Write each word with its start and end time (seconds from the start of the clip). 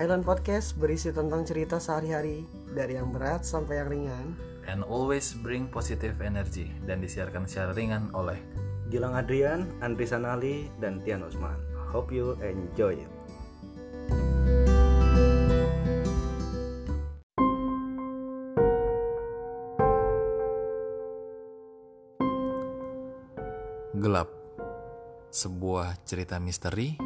Island 0.00 0.24
Podcast 0.24 0.80
berisi 0.80 1.12
tentang 1.12 1.44
cerita 1.44 1.76
sehari-hari 1.76 2.48
dari 2.72 2.96
yang 2.96 3.12
berat 3.12 3.44
sampai 3.44 3.84
yang 3.84 3.92
ringan. 3.92 4.26
And 4.64 4.80
always 4.80 5.36
bring 5.36 5.68
positive 5.68 6.24
energy 6.24 6.72
dan 6.88 7.04
disiarkan 7.04 7.44
secara 7.44 7.76
ringan 7.76 8.08
oleh 8.16 8.40
Gilang 8.88 9.12
Adrian, 9.12 9.68
Andri 9.84 10.08
Sanali, 10.08 10.72
dan 10.80 11.04
Tian 11.04 11.20
Usman. 11.20 11.52
Hope 11.92 12.16
you 12.16 12.32
enjoy 12.40 12.96
it. 12.96 13.12
Gelap 24.00 24.32
Sebuah 25.28 26.08
cerita 26.08 26.40
misteri 26.40 26.96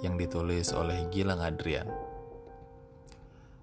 yang 0.00 0.16
ditulis 0.16 0.72
oleh 0.72 1.12
Gilang 1.12 1.44
Adrian 1.44 2.07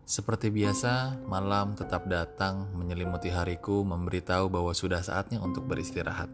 Seperti 0.05 0.53
biasa, 0.53 1.17
malam 1.25 1.73
tetap 1.73 2.05
datang 2.05 2.69
menyelimuti 2.77 3.33
hariku 3.33 3.81
memberitahu 3.81 4.53
bahwa 4.53 4.69
sudah 4.69 5.01
saatnya 5.01 5.41
untuk 5.41 5.65
beristirahat. 5.65 6.29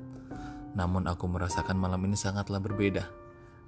Namun 0.75 1.07
aku 1.07 1.31
merasakan 1.31 1.79
malam 1.79 2.03
ini 2.03 2.19
sangatlah 2.19 2.59
berbeda 2.59 3.07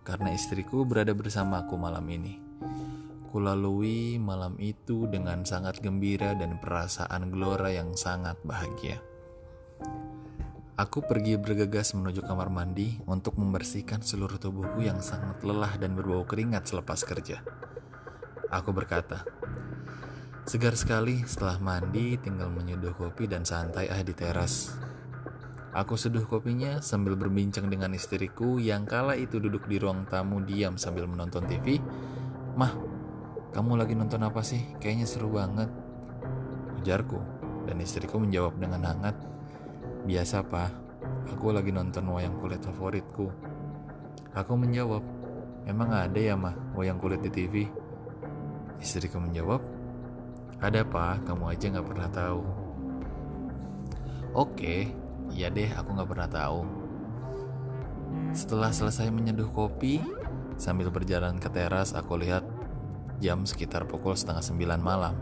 Karena 0.03 0.35
istriku 0.35 0.83
berada 0.83 1.15
bersama 1.15 1.63
aku 1.63 1.79
malam 1.79 2.03
ini. 2.11 2.35
Kulalui 3.31 4.19
malam 4.19 4.59
itu 4.59 5.07
dengan 5.07 5.47
sangat 5.47 5.79
gembira 5.79 6.35
dan 6.35 6.59
perasaan 6.59 7.31
gelora 7.31 7.71
yang 7.71 7.95
sangat 7.95 8.35
bahagia. 8.43 8.99
Aku 10.75 10.99
pergi 11.07 11.39
bergegas 11.39 11.95
menuju 11.95 12.27
kamar 12.27 12.51
mandi 12.51 12.99
untuk 13.07 13.39
membersihkan 13.39 14.03
seluruh 14.03 14.35
tubuhku 14.35 14.83
yang 14.83 14.99
sangat 14.99 15.39
lelah 15.47 15.79
dan 15.79 15.95
berbau 15.95 16.27
keringat 16.27 16.67
selepas 16.67 16.99
kerja. 17.07 17.39
Aku 18.51 18.75
berkata, 18.75 19.23
segar 20.43 20.75
sekali 20.75 21.23
setelah 21.23 21.55
mandi 21.63 22.19
tinggal 22.19 22.51
menyeduh 22.51 22.91
kopi 22.95 23.27
dan 23.31 23.47
santai 23.47 23.87
ah 23.87 24.03
di 24.03 24.11
teras. 24.11 24.75
Aku 25.73 25.97
seduh 25.97 26.27
kopinya 26.29 26.83
sambil 26.85 27.17
berbincang 27.17 27.65
dengan 27.65 27.97
istriku 27.97 28.61
yang 28.61 28.85
kala 28.85 29.17
itu 29.17 29.41
duduk 29.41 29.65
di 29.65 29.81
ruang 29.81 30.05
tamu 30.05 30.43
diam 30.45 30.77
sambil 30.77 31.09
menonton 31.09 31.49
TV. 31.49 31.81
Mah, 32.53 32.77
kamu 33.49 33.81
lagi 33.81 33.97
nonton 33.97 34.21
apa 34.21 34.45
sih? 34.45 34.61
Kayaknya 34.77 35.07
seru 35.09 35.33
banget. 35.33 35.73
Ujarku, 36.77 37.17
dan 37.65 37.81
istriku 37.81 38.21
menjawab 38.21 38.53
dengan 38.61 38.85
hangat, 38.85 39.17
Biasa 40.03 40.43
pak, 40.43 40.67
aku 41.31 41.55
lagi 41.55 41.71
nonton 41.71 42.03
wayang 42.11 42.35
kulit 42.43 42.59
favoritku. 42.59 43.31
Aku 44.35 44.59
menjawab, 44.59 44.99
emang 45.63 45.95
ada 45.95 46.19
ya 46.19 46.35
mah 46.35 46.51
wayang 46.75 46.99
kulit 46.99 47.23
di 47.23 47.31
TV? 47.31 47.71
Istriku 48.83 49.23
menjawab, 49.23 49.63
ada 50.63 50.81
pak, 50.87 51.27
kamu 51.27 51.43
aja 51.51 51.65
nggak 51.75 51.87
pernah 51.87 52.09
tahu. 52.11 52.41
Oke, 54.33 54.89
iya 55.35 55.51
deh 55.51 55.69
aku 55.75 55.89
nggak 55.93 56.09
pernah 56.09 56.29
tahu. 56.31 56.59
Setelah 58.33 58.73
selesai 58.73 59.13
menyeduh 59.13 59.51
kopi, 59.51 60.01
sambil 60.57 60.89
berjalan 60.89 61.37
ke 61.37 61.49
teras 61.51 61.93
aku 61.93 62.17
lihat 62.17 62.41
jam 63.21 63.45
sekitar 63.45 63.85
pukul 63.85 64.17
setengah 64.17 64.41
sembilan 64.41 64.79
malam. 64.81 65.15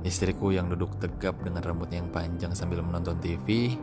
Istriku 0.00 0.48
yang 0.54 0.72
duduk 0.72 0.96
tegap 0.96 1.40
dengan 1.44 1.60
rambutnya 1.60 2.00
yang 2.00 2.08
panjang 2.08 2.56
sambil 2.56 2.80
menonton 2.80 3.20
TV, 3.20 3.76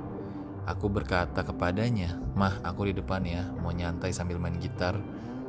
aku 0.66 0.90
berkata 0.90 1.46
kepadanya, 1.46 2.18
Mah, 2.34 2.58
aku 2.66 2.90
di 2.90 2.94
depan 2.98 3.22
ya, 3.22 3.46
mau 3.62 3.70
nyantai 3.70 4.10
sambil 4.10 4.42
main 4.42 4.58
gitar. 4.58 4.98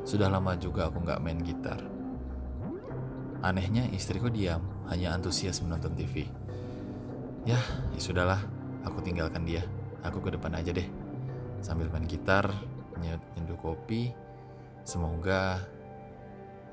Sudah 0.05 0.29
lama 0.29 0.53
juga 0.57 0.87
aku 0.89 1.01
nggak 1.01 1.21
main 1.25 1.41
gitar. 1.41 1.98
Anehnya 3.39 3.87
istriku 3.95 4.27
diam, 4.27 4.59
hanya 4.91 5.15
antusias 5.15 5.63
menonton 5.63 5.95
TV. 5.95 6.27
Ya, 7.47 7.59
ya 7.95 7.99
sudahlah, 7.99 8.43
aku 8.83 8.99
tinggalkan 8.99 9.47
dia. 9.47 9.63
Aku 10.03 10.19
ke 10.19 10.35
depan 10.35 10.51
aja 10.59 10.75
deh. 10.75 10.87
Sambil 11.63 11.87
main 11.87 12.03
gitar, 12.03 12.51
nyeduh 12.99 13.55
kopi. 13.59 14.11
Semoga 14.83 15.63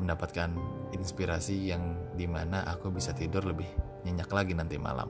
mendapatkan 0.03 0.51
inspirasi 0.91 1.71
yang 1.71 1.97
di 2.19 2.27
mana 2.27 2.67
aku 2.67 2.91
bisa 2.93 3.15
tidur 3.15 3.47
lebih 3.47 3.67
nyenyak 4.03 4.31
lagi 4.31 4.53
nanti 4.53 4.77
malam. 4.77 5.09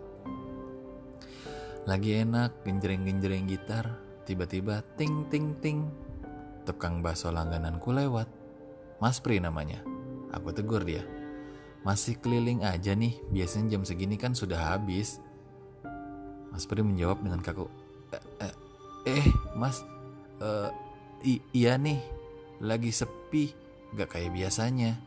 Lagi 1.87 2.21
enak 2.21 2.67
genjreng-genjreng 2.67 3.47
gitar, 3.47 3.87
tiba-tiba 4.29 4.83
ting 5.01 5.25
ting 5.33 5.57
ting. 5.63 5.87
Tukang 6.67 6.99
bakso 7.01 7.31
langgananku 7.31 7.95
lewat. 7.95 8.27
Mas 8.99 9.23
Pri 9.23 9.39
namanya. 9.39 9.81
Aku 10.35 10.51
tegur 10.51 10.83
dia. 10.83 11.16
Masih 11.87 12.19
keliling 12.19 12.67
aja 12.67 12.99
nih, 12.99 13.15
biasanya 13.31 13.79
jam 13.79 13.87
segini 13.87 14.19
kan 14.19 14.35
sudah 14.35 14.75
habis. 14.75 15.23
Mas 16.51 16.67
Pri 16.67 16.83
menjawab 16.83 17.23
dengan 17.23 17.39
kaku. 17.39 17.71
Eh, 18.11 18.23
eh, 18.43 18.55
eh 19.07 19.27
mas, 19.55 19.87
uh, 20.43 20.75
iya 21.55 21.79
nih, 21.79 22.03
lagi 22.59 22.91
sepi, 22.91 23.55
gak 23.95 24.19
kayak 24.19 24.35
biasanya. 24.35 24.99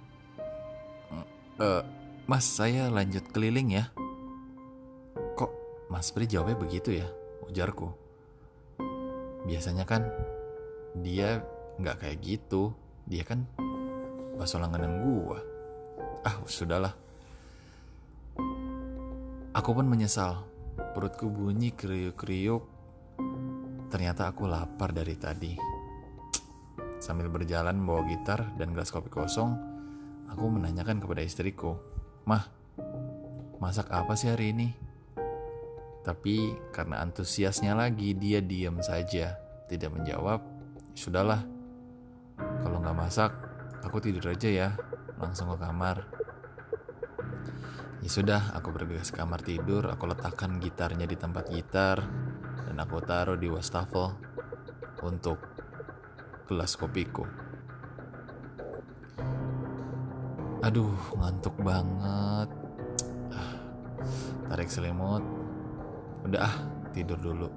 Uh, 1.60 1.84
Mas, 2.30 2.46
saya 2.48 2.88
lanjut 2.88 3.26
keliling 3.36 3.76
ya. 3.76 3.92
Kok 5.36 5.52
Mas 5.92 6.14
Pri 6.14 6.30
jawabnya 6.30 6.62
begitu 6.62 6.96
ya? 6.96 7.10
Ujarku. 7.44 7.92
Biasanya 9.44 9.84
kan 9.84 10.08
dia 11.04 11.42
nggak 11.82 12.06
kayak 12.06 12.22
gitu. 12.22 12.72
Dia 13.10 13.26
kan 13.26 13.44
bakso 14.38 14.62
langganan 14.62 15.02
gua. 15.02 15.42
Ah, 16.20 16.36
sudahlah. 16.44 16.92
Aku 19.56 19.72
pun 19.72 19.88
menyesal. 19.88 20.44
Perutku 20.92 21.32
bunyi 21.32 21.72
kriuk-kriuk. 21.72 22.64
Ternyata 23.88 24.28
aku 24.28 24.44
lapar 24.44 24.92
dari 24.92 25.16
tadi. 25.16 25.54
Sambil 27.00 27.32
berjalan 27.32 27.80
membawa 27.80 28.04
gitar 28.04 28.52
dan 28.60 28.76
gelas 28.76 28.92
kopi 28.92 29.08
kosong, 29.08 29.56
aku 30.28 30.44
menanyakan 30.52 31.00
kepada 31.00 31.24
istriku, 31.24 31.80
Mah, 32.28 32.44
masak 33.64 33.88
apa 33.88 34.14
sih 34.20 34.28
hari 34.28 34.52
ini? 34.52 34.76
Tapi 36.04 36.60
karena 36.76 37.00
antusiasnya 37.00 37.74
lagi, 37.74 38.12
dia 38.14 38.44
diam 38.44 38.84
saja, 38.84 39.40
tidak 39.72 39.96
menjawab. 39.96 40.44
Sudahlah, 40.92 41.40
kalau 42.36 42.84
nggak 42.84 42.98
masak, 43.00 43.32
aku 43.80 44.04
tidur 44.04 44.36
aja 44.36 44.50
ya, 44.52 44.70
langsung 45.20 45.52
ke 45.54 45.58
kamar. 45.60 46.08
Ya 48.00 48.10
sudah, 48.10 48.56
aku 48.56 48.72
bergegas 48.72 49.12
ke 49.12 49.20
kamar 49.20 49.44
tidur, 49.44 49.84
aku 49.92 50.08
letakkan 50.08 50.58
gitarnya 50.64 51.04
di 51.04 51.20
tempat 51.20 51.52
gitar, 51.52 52.00
dan 52.66 52.80
aku 52.80 53.04
taruh 53.04 53.36
di 53.36 53.52
wastafel 53.52 54.16
untuk 55.04 55.38
gelas 56.48 56.80
kopiku. 56.80 57.28
Aduh, 60.64 60.96
ngantuk 61.20 61.56
banget. 61.60 62.50
Tarik 64.50 64.68
selimut. 64.72 65.24
Udah 66.26 66.52
ah, 66.52 66.56
tidur 66.92 67.20
dulu. 67.20 67.48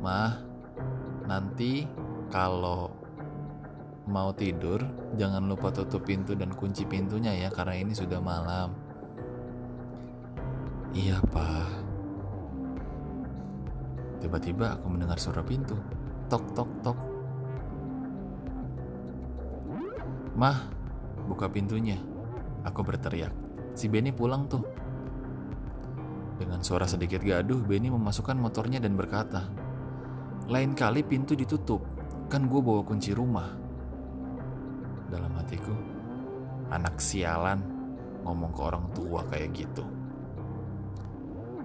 Mah, 0.00 0.38
nanti 1.26 1.86
kalau 2.32 2.90
mau 4.08 4.32
tidur, 4.32 4.80
jangan 5.20 5.44
lupa 5.44 5.68
tutup 5.68 6.08
pintu 6.08 6.32
dan 6.32 6.50
kunci 6.56 6.88
pintunya 6.88 7.36
ya, 7.36 7.48
karena 7.52 7.76
ini 7.76 7.92
sudah 7.92 8.18
malam. 8.18 8.72
Iya, 10.96 11.20
Pak. 11.28 11.68
Tiba-tiba 14.18 14.80
aku 14.80 14.86
mendengar 14.88 15.20
suara 15.20 15.44
pintu. 15.44 15.76
Tok, 16.26 16.44
tok, 16.56 16.70
tok. 16.82 16.98
Mah, 20.34 20.58
buka 21.28 21.46
pintunya. 21.52 22.00
Aku 22.64 22.82
berteriak. 22.82 23.30
Si 23.76 23.86
Benny 23.86 24.10
pulang 24.10 24.48
tuh. 24.50 24.64
Dengan 26.40 26.62
suara 26.64 26.88
sedikit 26.88 27.20
gaduh, 27.22 27.62
Benny 27.62 27.92
memasukkan 27.92 28.38
motornya 28.38 28.80
dan 28.80 28.96
berkata, 28.96 29.46
Lain 30.48 30.72
kali 30.72 31.04
pintu 31.04 31.36
ditutup, 31.36 31.84
kan 32.32 32.48
gue 32.48 32.60
bawa 32.62 32.80
kunci 32.80 33.12
rumah. 33.12 33.67
Dalam 35.08 35.32
hatiku, 35.40 35.72
anak 36.68 37.00
sialan 37.00 37.64
ngomong 38.28 38.52
ke 38.52 38.60
orang 38.60 38.86
tua 38.92 39.24
kayak 39.28 39.50
gitu. 39.56 39.84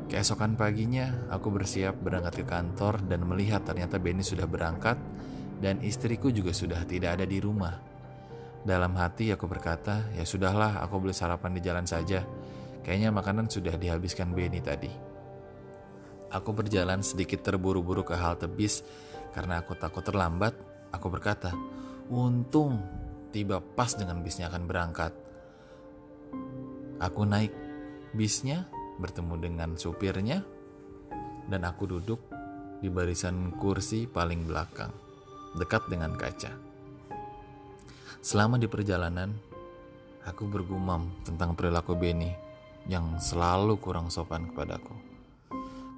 Keesokan 0.08 0.56
paginya, 0.56 1.28
aku 1.32 1.52
bersiap 1.52 2.00
berangkat 2.00 2.44
ke 2.44 2.46
kantor 2.48 3.04
dan 3.08 3.28
melihat 3.28 3.64
ternyata 3.64 4.00
Benny 4.00 4.24
sudah 4.24 4.48
berangkat 4.48 4.96
dan 5.60 5.80
istriku 5.84 6.32
juga 6.32 6.52
sudah 6.56 6.84
tidak 6.88 7.20
ada 7.20 7.26
di 7.28 7.40
rumah. 7.40 7.80
Dalam 8.64 8.96
hati 8.96 9.32
aku 9.36 9.44
berkata, 9.48 10.08
ya 10.16 10.24
sudahlah 10.24 10.80
aku 10.80 11.04
beli 11.04 11.16
sarapan 11.16 11.52
di 11.56 11.62
jalan 11.64 11.84
saja. 11.84 12.24
Kayaknya 12.84 13.10
makanan 13.12 13.48
sudah 13.52 13.76
dihabiskan 13.76 14.32
Benny 14.32 14.64
tadi. 14.64 14.92
Aku 16.32 16.56
berjalan 16.56 17.04
sedikit 17.04 17.44
terburu-buru 17.44 18.08
ke 18.08 18.16
halte 18.16 18.48
bis 18.48 18.84
karena 19.36 19.60
aku 19.60 19.76
takut 19.76 20.04
terlambat. 20.04 20.56
Aku 20.94 21.10
berkata, 21.10 21.52
untung 22.08 23.03
tiba 23.34 23.58
pas 23.60 23.90
dengan 23.98 24.22
bisnya 24.22 24.48
akan 24.54 24.64
berangkat. 24.70 25.12
Aku 27.02 27.26
naik 27.26 27.52
bisnya, 28.14 28.70
bertemu 29.02 29.36
dengan 29.42 29.70
supirnya, 29.74 30.46
dan 31.50 31.66
aku 31.66 31.90
duduk 31.90 32.22
di 32.80 32.88
barisan 32.94 33.58
kursi 33.58 34.06
paling 34.06 34.46
belakang, 34.46 34.94
dekat 35.58 35.90
dengan 35.90 36.14
kaca. 36.14 36.54
Selama 38.24 38.56
di 38.62 38.70
perjalanan, 38.70 39.34
aku 40.24 40.48
bergumam 40.48 41.12
tentang 41.28 41.58
perilaku 41.58 41.98
Benny 41.98 42.32
yang 42.88 43.20
selalu 43.20 43.82
kurang 43.82 44.08
sopan 44.14 44.48
kepadaku. 44.54 44.96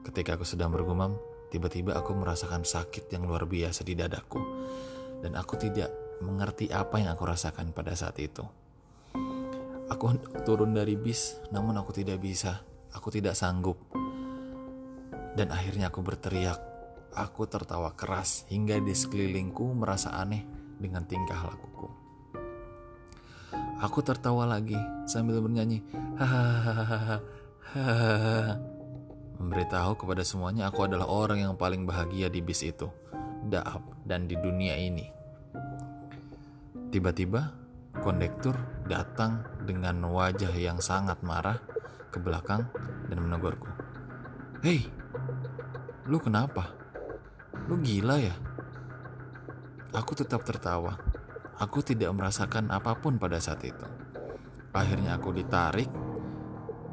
Ketika 0.07 0.39
aku 0.39 0.45
sedang 0.47 0.73
bergumam, 0.73 1.13
tiba-tiba 1.53 1.93
aku 1.93 2.17
merasakan 2.17 2.65
sakit 2.65 3.11
yang 3.13 3.29
luar 3.29 3.45
biasa 3.45 3.85
di 3.85 3.93
dadaku, 3.93 4.41
dan 5.21 5.37
aku 5.37 5.57
tidak 5.57 6.04
mengerti 6.23 6.71
apa 6.71 7.01
yang 7.01 7.15
aku 7.15 7.23
rasakan 7.27 7.71
pada 7.75 7.95
saat 7.95 8.19
itu. 8.19 8.43
Aku 9.85 10.17
turun 10.43 10.73
dari 10.73 10.97
bis, 10.97 11.37
namun 11.53 11.77
aku 11.77 11.93
tidak 11.93 12.17
bisa. 12.19 12.65
Aku 12.95 13.13
tidak 13.13 13.37
sanggup. 13.37 13.77
Dan 15.35 15.51
akhirnya 15.51 15.93
aku 15.93 16.01
berteriak. 16.01 16.57
Aku 17.15 17.47
tertawa 17.47 17.95
keras 17.95 18.43
hingga 18.51 18.75
di 18.81 18.91
sekelilingku 18.91 19.71
merasa 19.71 20.15
aneh 20.19 20.43
dengan 20.75 21.07
tingkah 21.07 21.47
lakuku. 21.47 21.87
Aku 23.79 24.03
tertawa 24.03 24.43
lagi 24.47 24.75
sambil 25.07 25.39
bernyanyi. 25.39 25.79
Hahaha. 26.19 27.19
Memberitahu 29.35 29.99
kepada 29.99 30.23
semuanya 30.23 30.71
aku 30.71 30.87
adalah 30.87 31.07
orang 31.11 31.43
yang 31.43 31.55
paling 31.59 31.83
bahagia 31.87 32.31
di 32.31 32.39
bis 32.43 32.63
itu. 32.63 32.87
Daap 33.47 33.83
dan 34.07 34.27
di 34.27 34.35
dunia 34.39 34.75
ini. 34.79 35.14
Tiba-tiba 36.93 37.65
Kondektur 37.95 38.59
datang 38.91 39.39
dengan 39.63 40.03
wajah 40.11 40.51
yang 40.51 40.83
sangat 40.83 41.15
marah 41.23 41.55
ke 42.11 42.19
belakang 42.19 42.67
dan 43.07 43.17
menegurku. 43.23 43.71
Hei, 44.59 44.83
lu 46.05 46.19
kenapa? 46.19 46.75
Lu 47.71 47.79
gila 47.79 48.19
ya? 48.19 48.35
Aku 49.95 50.11
tetap 50.11 50.43
tertawa. 50.43 50.99
Aku 51.55 51.79
tidak 51.79 52.11
merasakan 52.11 52.67
apa 52.67 52.99
pun 52.99 53.15
pada 53.15 53.39
saat 53.39 53.63
itu. 53.63 53.87
Akhirnya 54.75 55.15
aku 55.15 55.31
ditarik 55.31 55.87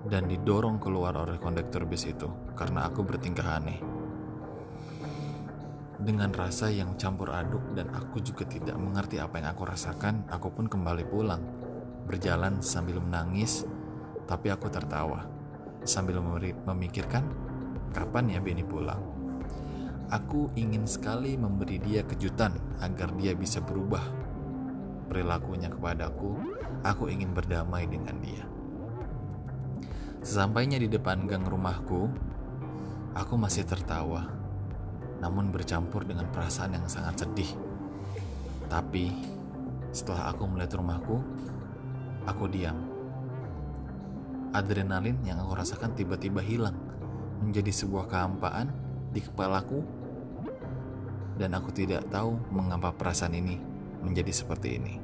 dan 0.06 0.30
didorong 0.30 0.78
keluar 0.78 1.18
oleh 1.18 1.34
kondektur 1.42 1.82
bis 1.82 2.06
itu 2.06 2.30
karena 2.54 2.86
aku 2.86 3.02
bertingkah 3.02 3.58
aneh 3.58 3.91
dengan 6.02 6.34
rasa 6.34 6.66
yang 6.66 6.99
campur 6.99 7.31
aduk 7.31 7.62
dan 7.78 7.87
aku 7.94 8.19
juga 8.19 8.43
tidak 8.43 8.75
mengerti 8.75 9.22
apa 9.22 9.38
yang 9.38 9.54
aku 9.54 9.62
rasakan, 9.62 10.26
aku 10.26 10.50
pun 10.50 10.66
kembali 10.66 11.06
pulang. 11.06 11.43
Berjalan 12.10 12.58
sambil 12.58 12.99
menangis, 12.99 13.62
tapi 14.26 14.50
aku 14.50 14.66
tertawa. 14.66 15.22
Sambil 15.87 16.19
memikirkan, 16.66 17.22
kapan 17.94 18.34
ya 18.34 18.43
Benny 18.43 18.66
pulang? 18.66 18.99
Aku 20.10 20.50
ingin 20.58 20.84
sekali 20.90 21.38
memberi 21.38 21.78
dia 21.78 22.02
kejutan 22.02 22.58
agar 22.82 23.14
dia 23.16 23.32
bisa 23.32 23.62
berubah. 23.62 24.02
Perilakunya 25.06 25.70
kepadaku, 25.70 26.37
aku 26.82 27.08
ingin 27.08 27.31
berdamai 27.31 27.87
dengan 27.87 28.19
dia. 28.19 28.44
Sesampainya 30.20 30.82
di 30.82 30.90
depan 30.90 31.25
gang 31.31 31.46
rumahku, 31.46 32.10
aku 33.14 33.34
masih 33.38 33.64
tertawa 33.64 34.41
namun 35.22 35.54
bercampur 35.54 36.02
dengan 36.02 36.26
perasaan 36.34 36.74
yang 36.74 36.90
sangat 36.90 37.22
sedih. 37.22 37.46
Tapi 38.66 39.14
setelah 39.94 40.34
aku 40.34 40.50
melihat 40.50 40.82
rumahku, 40.82 41.22
aku 42.26 42.50
diam. 42.50 42.74
Adrenalin 44.50 45.16
yang 45.22 45.38
aku 45.38 45.54
rasakan 45.54 45.94
tiba-tiba 45.94 46.42
hilang 46.42 46.74
menjadi 47.40 47.70
sebuah 47.70 48.10
kehampaan 48.10 48.69
di 49.14 49.22
kepalaku 49.22 49.80
dan 51.38 51.54
aku 51.56 51.70
tidak 51.72 52.04
tahu 52.12 52.36
mengapa 52.52 52.92
perasaan 52.92 53.38
ini 53.38 53.56
menjadi 54.02 54.34
seperti 54.34 54.76
ini. 54.76 54.94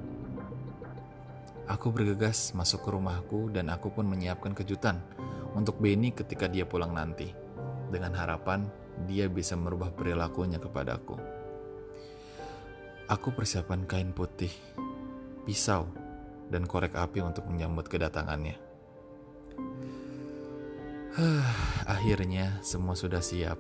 Aku 1.69 1.93
bergegas 1.93 2.53
masuk 2.57 2.85
ke 2.85 2.89
rumahku 2.93 3.53
dan 3.53 3.69
aku 3.69 3.93
pun 3.93 4.09
menyiapkan 4.09 4.57
kejutan 4.57 5.01
untuk 5.53 5.81
Benny 5.81 6.13
ketika 6.13 6.49
dia 6.49 6.65
pulang 6.65 6.93
nanti 6.93 7.33
dengan 7.93 8.17
harapan 8.17 8.69
dia 9.07 9.31
bisa 9.31 9.55
merubah 9.55 9.93
perilakunya 9.95 10.59
kepadaku. 10.59 11.15
Aku 13.09 13.33
persiapan 13.33 13.87
kain 13.89 14.11
putih, 14.13 14.53
pisau, 15.47 15.89
dan 16.49 16.65
korek 16.65 16.97
api 16.97 17.23
untuk 17.23 17.47
menyambut 17.49 17.87
kedatangannya. 17.89 18.59
Akhirnya 21.95 22.61
semua 22.61 22.99
sudah 22.99 23.25
siap. 23.25 23.57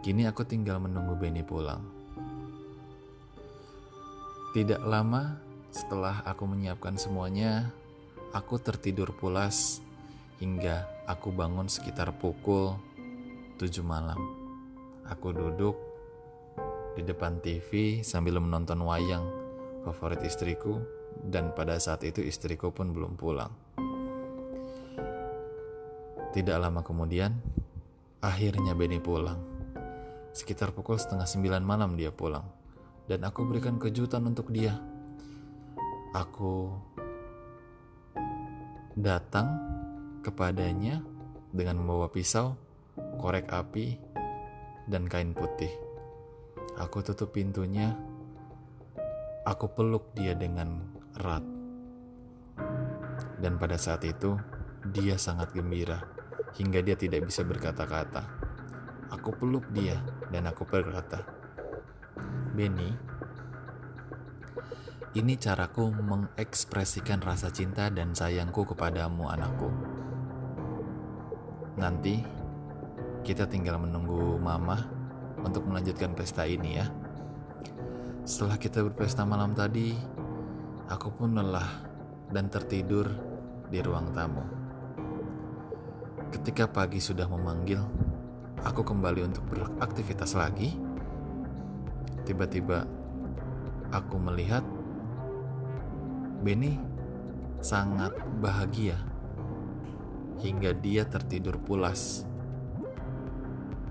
Kini 0.00 0.24
aku 0.30 0.46
tinggal 0.46 0.78
menunggu 0.80 1.18
Benny 1.18 1.42
pulang. 1.44 1.82
Tidak 4.56 4.80
lama 4.80 5.36
setelah 5.68 6.24
aku 6.24 6.48
menyiapkan 6.48 6.96
semuanya, 6.96 7.68
aku 8.32 8.56
tertidur 8.56 9.12
pulas 9.12 9.84
hingga 10.40 10.88
aku 11.04 11.28
bangun 11.34 11.68
sekitar 11.68 12.16
pukul 12.16 12.80
7 13.58 13.82
malam. 13.82 14.22
Aku 15.10 15.34
duduk 15.34 15.74
di 16.94 17.02
depan 17.02 17.42
TV 17.42 18.00
sambil 18.06 18.38
menonton 18.38 18.78
wayang 18.86 19.26
favorit 19.82 20.22
istriku 20.22 20.78
dan 21.26 21.50
pada 21.58 21.74
saat 21.82 22.06
itu 22.06 22.22
istriku 22.22 22.70
pun 22.70 22.94
belum 22.94 23.18
pulang. 23.18 23.50
Tidak 26.30 26.54
lama 26.54 26.86
kemudian, 26.86 27.34
akhirnya 28.22 28.78
Benny 28.78 29.02
pulang. 29.02 29.42
Sekitar 30.30 30.70
pukul 30.70 30.94
setengah 30.94 31.26
sembilan 31.26 31.62
malam 31.66 31.98
dia 31.98 32.14
pulang. 32.14 32.46
Dan 33.10 33.26
aku 33.26 33.42
berikan 33.42 33.74
kejutan 33.80 34.22
untuk 34.22 34.54
dia. 34.54 34.78
Aku 36.14 36.70
datang 38.94 39.50
kepadanya 40.22 41.02
dengan 41.50 41.82
membawa 41.82 42.06
pisau 42.12 42.67
korek 43.18 43.50
api, 43.50 43.98
dan 44.88 45.04
kain 45.10 45.36
putih. 45.36 45.70
Aku 46.80 47.04
tutup 47.04 47.34
pintunya. 47.34 47.92
Aku 49.44 49.68
peluk 49.74 50.14
dia 50.14 50.32
dengan 50.38 50.80
erat. 51.18 51.42
Dan 53.38 53.58
pada 53.58 53.74
saat 53.74 54.06
itu, 54.06 54.38
dia 54.94 55.18
sangat 55.18 55.50
gembira 55.50 56.00
hingga 56.56 56.80
dia 56.80 56.96
tidak 56.96 57.28
bisa 57.28 57.44
berkata-kata. 57.44 58.24
Aku 59.10 59.34
peluk 59.34 59.66
dia 59.74 59.98
dan 60.30 60.46
aku 60.46 60.68
berkata, 60.68 61.24
"Benny, 62.52 62.92
ini 65.16 65.34
caraku 65.40 65.88
mengekspresikan 65.88 67.24
rasa 67.24 67.48
cinta 67.48 67.88
dan 67.88 68.12
sayangku 68.12 68.68
kepadamu, 68.68 69.26
anakku. 69.32 69.72
Nanti 71.80 72.20
kita 73.28 73.44
tinggal 73.44 73.76
menunggu 73.76 74.40
mama 74.40 74.88
untuk 75.44 75.68
melanjutkan 75.68 76.16
pesta 76.16 76.48
ini 76.48 76.80
ya. 76.80 76.88
Setelah 78.24 78.56
kita 78.56 78.80
berpesta 78.80 79.28
malam 79.28 79.52
tadi, 79.52 79.92
aku 80.88 81.12
pun 81.12 81.36
lelah 81.36 81.68
dan 82.32 82.48
tertidur 82.48 83.04
di 83.68 83.84
ruang 83.84 84.16
tamu. 84.16 84.40
Ketika 86.32 86.72
pagi 86.72 87.04
sudah 87.04 87.28
memanggil, 87.28 87.84
aku 88.64 88.80
kembali 88.80 89.28
untuk 89.28 89.44
beraktivitas 89.52 90.32
lagi. 90.32 90.80
Tiba-tiba 92.24 92.88
aku 93.92 94.16
melihat 94.16 94.64
Benny 96.40 96.80
sangat 97.60 98.16
bahagia 98.40 98.96
hingga 100.40 100.72
dia 100.72 101.04
tertidur 101.04 101.60
pulas 101.60 102.24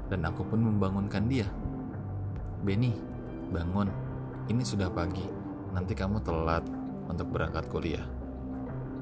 dan 0.07 0.23
aku 0.27 0.47
pun 0.47 0.59
membangunkan 0.63 1.27
dia. 1.27 1.47
Benny, 2.63 2.95
bangun. 3.51 3.91
Ini 4.47 4.63
sudah 4.63 4.87
pagi. 4.91 5.23
Nanti 5.75 5.93
kamu 5.93 6.23
telat 6.23 6.63
untuk 7.07 7.31
berangkat 7.31 7.67
kuliah. 7.67 8.03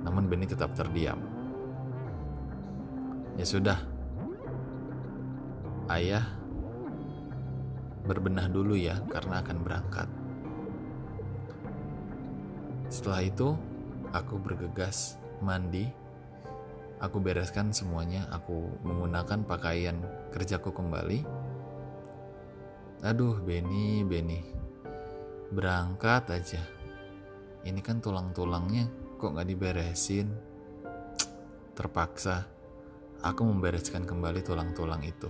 Namun 0.06 0.30
Benny 0.30 0.50
tetap 0.50 0.74
terdiam. 0.74 1.18
Ya 3.38 3.46
sudah. 3.46 3.78
Ayah 5.86 6.26
berbenah 8.06 8.50
dulu 8.50 8.74
ya 8.78 9.02
karena 9.10 9.42
akan 9.42 9.58
berangkat. 9.62 10.10
Setelah 12.90 13.22
itu, 13.26 13.58
aku 14.14 14.38
bergegas 14.38 15.18
mandi 15.42 16.05
aku 17.00 17.18
bereskan 17.20 17.72
semuanya, 17.76 18.28
aku 18.32 18.72
menggunakan 18.84 19.44
pakaian 19.44 19.98
kerjaku 20.32 20.72
kembali. 20.72 21.26
Aduh, 23.04 23.38
Benny, 23.44 24.02
Benny, 24.08 24.42
berangkat 25.52 26.32
aja. 26.32 26.62
Ini 27.66 27.82
kan 27.82 28.00
tulang-tulangnya 28.00 28.88
kok 29.18 29.34
nggak 29.34 29.50
diberesin. 29.50 30.30
terpaksa 31.76 32.48
aku 33.20 33.44
membereskan 33.44 34.08
kembali 34.08 34.40
tulang-tulang 34.48 35.04
itu. 35.04 35.28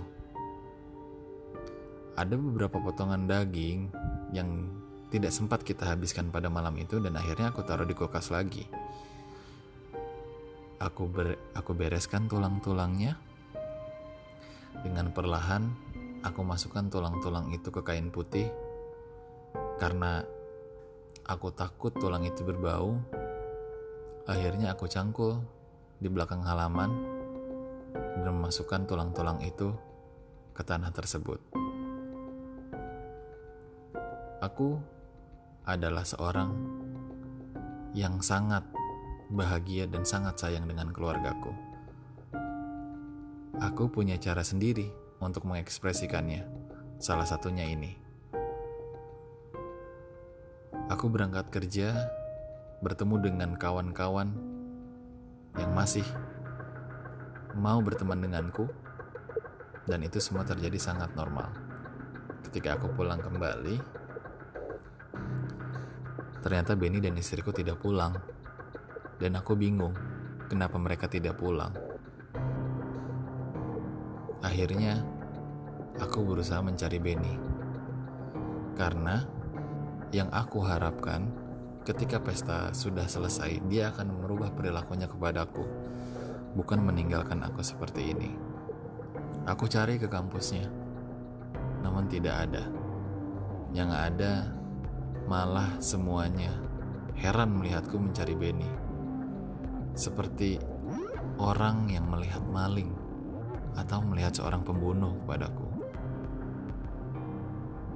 Ada 2.13 2.37
beberapa 2.37 2.77
potongan 2.77 3.25
daging 3.25 3.89
yang 4.29 4.69
tidak 5.09 5.33
sempat 5.33 5.65
kita 5.65 5.89
habiskan 5.89 6.29
pada 6.29 6.51
malam 6.51 6.77
itu 6.77 7.01
dan 7.01 7.17
akhirnya 7.17 7.49
aku 7.49 7.65
taruh 7.65 7.87
di 7.87 7.97
kulkas 7.97 8.29
lagi. 8.29 8.69
Aku 10.75 11.07
ber, 11.07 11.39
aku 11.55 11.71
bereskan 11.71 12.27
tulang-tulangnya. 12.27 13.15
Dengan 14.83 15.15
perlahan 15.15 15.71
aku 16.19 16.43
masukkan 16.43 16.91
tulang-tulang 16.91 17.49
itu 17.55 17.71
ke 17.71 17.81
kain 17.81 18.11
putih 18.11 18.51
karena 19.79 20.21
aku 21.23 21.49
takut 21.55 21.95
tulang 21.95 22.27
itu 22.27 22.43
berbau. 22.43 22.99
Akhirnya 24.27 24.75
aku 24.75 24.89
cangkul 24.89 25.39
di 26.01 26.11
belakang 26.11 26.43
halaman 26.43 26.91
dan 27.95 28.27
memasukkan 28.35 28.83
tulang-tulang 28.83 29.39
itu 29.47 29.71
ke 30.51 30.61
tanah 30.65 30.91
tersebut. 30.91 31.39
Aku 34.43 34.77
adalah 35.65 36.03
seorang 36.03 36.51
yang 37.95 38.19
sangat 38.19 38.61
bahagia 39.31 39.89
dan 39.89 40.05
sangat 40.05 40.37
sayang 40.37 40.69
dengan 40.69 40.93
keluargaku. 40.93 41.53
Aku 43.61 43.87
punya 43.87 44.19
cara 44.19 44.43
sendiri 44.43 44.91
untuk 45.23 45.47
mengekspresikannya. 45.47 46.43
Salah 46.99 47.25
satunya 47.25 47.65
ini. 47.65 47.95
Aku 50.91 51.09
berangkat 51.09 51.49
kerja, 51.49 51.95
bertemu 52.83 53.15
dengan 53.23 53.49
kawan-kawan 53.57 54.29
yang 55.55 55.71
masih 55.71 56.05
mau 57.55 57.79
berteman 57.79 58.21
denganku, 58.21 58.67
dan 59.87 60.03
itu 60.03 60.19
semua 60.19 60.43
terjadi 60.43 60.77
sangat 60.77 61.15
normal. 61.15 61.49
Ketika 62.43 62.77
aku 62.77 62.91
pulang 62.93 63.23
kembali, 63.23 63.79
Ternyata 66.45 66.77
Benny 66.77 67.01
dan 67.01 67.17
istriku 67.17 67.49
tidak 67.49 67.81
pulang. 67.81 68.21
Dan 69.17 69.39
aku 69.39 69.55
bingung 69.55 69.95
kenapa 70.47 70.75
mereka 70.75 71.07
tidak 71.07 71.39
pulang. 71.39 71.71
Akhirnya, 74.45 75.01
aku 75.97 76.21
berusaha 76.21 76.61
mencari 76.61 77.01
Benny. 77.01 77.35
Karena 78.75 79.23
yang 80.11 80.29
aku 80.29 80.61
harapkan 80.61 81.31
ketika 81.87 82.21
pesta 82.21 82.75
sudah 82.75 83.07
selesai, 83.07 83.63
dia 83.71 83.89
akan 83.95 84.21
merubah 84.21 84.51
perilakunya 84.53 85.09
kepadaku, 85.09 85.65
bukan 86.53 86.83
meninggalkan 86.83 87.41
aku 87.41 87.65
seperti 87.65 88.13
ini. 88.13 88.31
Aku 89.49 89.65
cari 89.65 89.97
ke 89.97 90.11
kampusnya, 90.11 90.67
namun 91.81 92.05
tidak 92.11 92.49
ada. 92.49 92.63
Yang 93.75 93.91
ada 93.91 94.31
Malah 95.25 95.81
semuanya 95.81 96.53
heran 97.17 97.57
melihatku 97.57 97.97
mencari 97.97 98.37
Benny. 98.37 98.84
Seperti 99.95 100.59
orang 101.39 101.87
yang 101.87 102.11
melihat 102.11 102.43
maling 102.51 102.91
atau 103.79 104.03
melihat 104.03 104.35
seorang 104.35 104.63
pembunuh 104.63 105.15
padaku. 105.23 105.63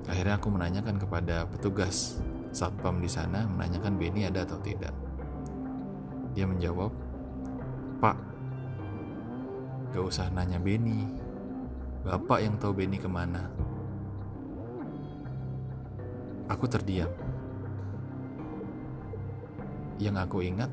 Akhirnya 0.08 0.40
aku 0.40 0.50
menanyakan 0.50 0.96
kepada 0.98 1.46
petugas 1.46 2.24
satpam 2.50 2.98
di 2.98 3.12
sana 3.12 3.46
menanyakan 3.46 4.00
Benny 4.00 4.26
ada 4.26 4.42
atau 4.48 4.58
tidak. 4.64 4.96
Dia 6.34 6.48
menjawab, 6.48 6.90
Pak, 8.02 8.18
gak 9.94 10.06
usah 10.08 10.32
nanya 10.34 10.58
Benny. 10.58 11.04
Bapak 12.08 12.40
yang 12.42 12.56
tahu 12.58 12.74
Benny 12.80 12.96
ke 12.96 13.12
mana. 13.12 13.44
Aku 16.50 16.66
terdiam. 16.66 17.12
Yang 20.00 20.16
aku 20.26 20.42
ingat, 20.42 20.72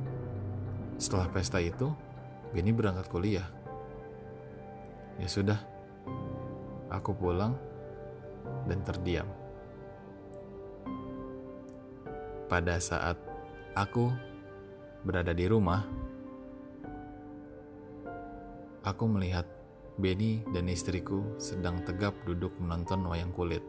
setelah 0.97 1.29
pesta 1.29 1.61
itu, 1.61 1.93
Benny 2.53 2.73
berangkat 2.73 3.09
kuliah. 3.13 3.45
Ya 5.21 5.29
sudah, 5.29 5.61
aku 6.93 7.13
pulang 7.17 7.57
dan 8.69 8.81
terdiam. 8.85 9.29
Pada 12.47 12.79
saat 12.81 13.19
aku 13.77 14.13
berada 15.05 15.37
di 15.37 15.45
rumah, 15.51 15.85
aku 18.87 19.05
melihat 19.11 19.45
Benny 19.97 20.45
dan 20.53 20.69
istriku 20.69 21.25
sedang 21.41 21.81
tegap 21.85 22.13
duduk 22.29 22.53
menonton 22.61 23.05
wayang 23.09 23.33
kulit. 23.33 23.65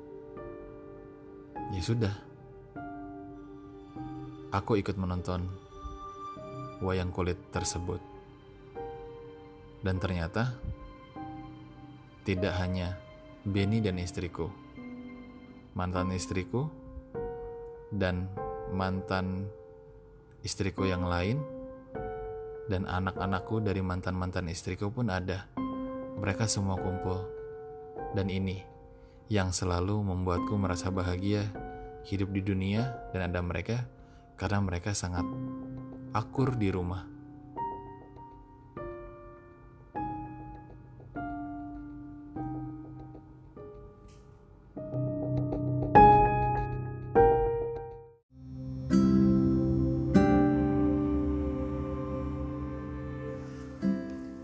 Ya 1.72 1.82
sudah. 1.84 2.16
Aku 4.52 4.80
ikut 4.80 4.96
menonton 4.96 5.67
wayang 6.82 7.14
kulit 7.14 7.38
tersebut. 7.50 8.02
Dan 9.82 10.02
ternyata 10.02 10.58
tidak 12.28 12.54
hanya 12.60 12.98
Benny 13.48 13.80
dan 13.80 13.96
istriku, 14.02 14.52
mantan 15.78 16.12
istriku, 16.12 16.68
dan 17.96 18.28
mantan 18.76 19.48
istriku 20.44 20.84
yang 20.84 21.08
lain, 21.08 21.40
dan 22.68 22.84
anak-anakku 22.84 23.64
dari 23.64 23.80
mantan-mantan 23.80 24.52
istriku 24.52 24.92
pun 24.92 25.08
ada. 25.08 25.48
Mereka 26.20 26.50
semua 26.52 26.76
kumpul, 26.76 27.24
dan 28.12 28.28
ini 28.28 28.60
yang 29.32 29.56
selalu 29.56 30.04
membuatku 30.04 30.56
merasa 30.60 30.92
bahagia 30.92 31.48
hidup 32.08 32.32
di 32.32 32.40
dunia 32.40 32.96
dan 33.12 33.28
ada 33.28 33.44
mereka 33.44 33.84
karena 34.40 34.64
mereka 34.64 34.96
sangat 34.96 35.28
akur 36.18 36.58
di 36.58 36.74
rumah. 36.74 37.06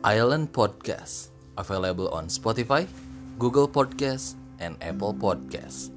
Island 0.03 0.51
Podcast 0.51 1.31
available 1.55 2.11
on 2.11 2.27
Spotify, 2.27 2.85
Google 3.39 3.71
Podcast, 3.71 4.35
and 4.59 4.75
Apple 4.83 5.15
Podcasts. 5.15 5.92